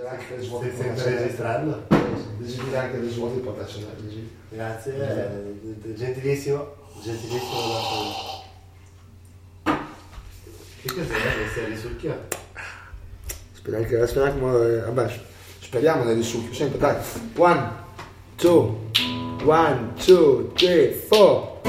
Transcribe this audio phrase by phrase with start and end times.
[0.00, 1.86] Desidera anche le svuote Stai sempre registrando?
[2.38, 3.86] Desidera anche le svuote portacene.
[4.48, 8.42] Grazie, eh, gentilissimo, gentilissimo.
[9.62, 12.18] Che cos'è questa risucchio?
[13.52, 15.20] Speriamo che, speriamo che, vabbè,
[15.60, 16.54] speriamo nel risucchio.
[16.54, 16.96] Sempre, dai.
[17.36, 17.70] One,
[18.36, 18.90] two,
[19.44, 21.60] one, two, three, four.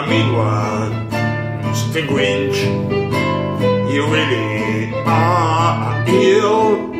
[0.00, 1.10] You're a mean one,
[1.60, 2.06] Mr.
[2.08, 2.58] Grinch.
[3.92, 6.94] You really are ill.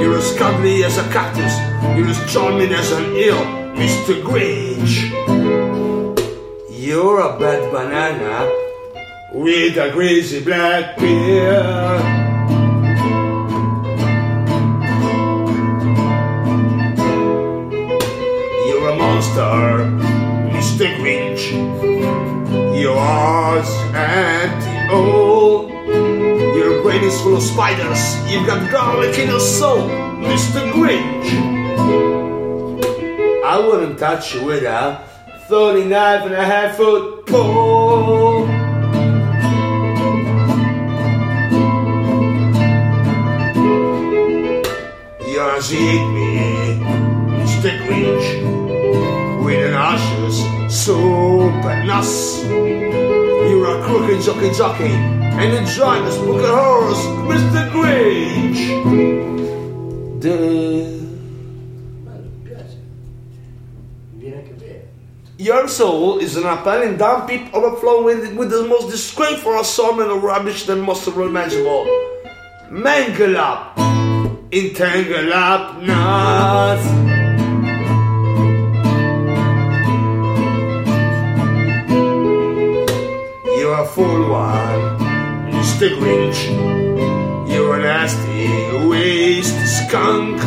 [0.00, 1.58] You're as cuddly as a cactus.
[1.96, 3.34] You're as charming as an eel,
[3.74, 4.22] Mr.
[4.22, 5.10] Grinch.
[6.70, 8.48] You're a bad banana
[9.32, 12.00] with a crazy black beard.
[18.68, 19.99] You're a monster,
[20.80, 20.96] Mr.
[20.96, 21.44] Grinch.
[22.80, 25.68] Yours and old.
[25.68, 28.00] Your brain is full of spiders.
[28.32, 30.72] You've got garlic in your soul, Mr.
[30.72, 31.28] Grinch.
[33.44, 35.04] I wouldn't touch you with a
[35.48, 38.46] 39 and a half foot pole.
[45.28, 46.59] You as eat me,
[50.80, 52.42] soup and.
[52.48, 57.70] You're a crooked jockey jockey, and a giant book of horrors, Mr.
[57.70, 58.60] Grinch.
[60.22, 61.00] The.
[65.36, 70.64] Your soul is an appalling dump heap overflowing with, the most disgraceful assortment of rubbish
[70.64, 71.86] that most are imaginable.
[72.70, 73.78] Mangle up,
[74.52, 77.09] entangle up, nuts.
[84.00, 84.96] Fool one,
[85.52, 85.92] Mr.
[86.00, 86.40] Grinch.
[87.52, 90.42] You're a nasty waste skunk.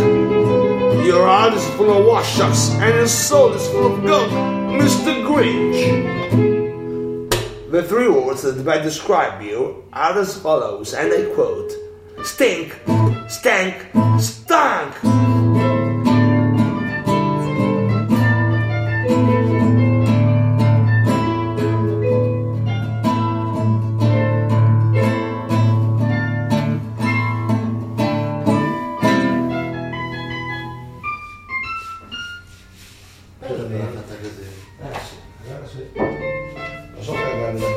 [1.06, 4.32] Your heart is full of wash-ups and your soul is full of gunk,
[4.82, 5.24] Mr.
[5.28, 5.82] Grinch.
[7.70, 11.74] The three words that might describe you are as follows, and I quote:
[12.24, 12.82] stink,
[13.30, 13.76] stank,
[14.18, 14.96] stunk.
[33.48, 33.80] Podobnie.
[37.02, 37.68] Szukaj będę.